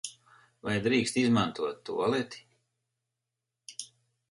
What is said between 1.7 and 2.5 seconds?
tualeti?